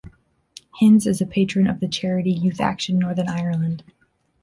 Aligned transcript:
Hinds 0.79 1.05
is 1.05 1.21
a 1.21 1.27
Patron 1.27 1.67
of 1.67 1.79
the 1.79 1.87
charity 1.87 2.35
YouthAction 2.35 2.95
Northern 2.95 3.29
Ireland. 3.29 3.83